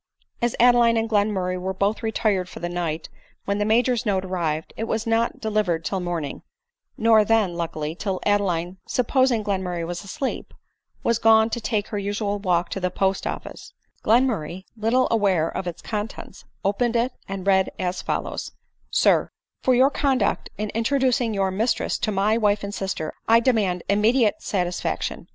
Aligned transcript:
As 0.41 0.55
Adeline 0.59 0.97
and 0.97 1.07
Glenmurray 1.07 1.59
were 1.61 1.75
both 1.75 2.01
retired 2.01 2.49
for 2.49 2.59
the 2.59 2.67
night 2.69 3.07
when 3.45 3.59
the 3.59 3.65
major's 3.65 4.03
note 4.03 4.25
arrived, 4.25 4.73
it 4.75 4.85
was 4.85 5.05
not 5.05 5.39
delivered 5.39 5.85
till 5.85 5.99
morning— 5.99 6.41
nor 6.97 7.23
then, 7.23 7.53
luckily, 7.53 7.93
till 7.93 8.19
Adeline, 8.25 8.77
supposing 8.87 9.43
Glenmurray 9.43 9.87
asleep, 9.87 10.55
was 11.03 11.19
gone 11.19 11.51
to 11.51 11.61
take 11.61 11.89
her 11.89 11.99
usual 11.99 12.39
walk 12.39 12.69
to 12.69 12.79
the 12.79 12.89
post 12.89 13.27
office; 13.27 13.73
Glenmurray* 14.03 14.65
little 14.75 15.07
aware 15.11 15.55
of 15.55 15.67
its 15.67 15.83
contents, 15.83 16.45
opened 16.65 16.95
it, 16.95 17.13
and 17.29 17.45
read 17.45 17.69
as 17.77 18.01
follows;" 18.01 18.53
SIB," 18.89 19.27
For 19.63 19.75
your 19.75 19.91
conduct 19.91 20.49
in 20.57 20.71
introducing 20.71 21.31
your 21.31 21.51
mistress 21.51 21.99
to 21.99 22.11
my 22.11 22.39
wife 22.39 22.63
and 22.63 22.73
sister, 22.73 23.13
I 23.27 23.39
demand 23.39 23.83
immediate 23.87 24.41
satisfaction. 24.41 25.27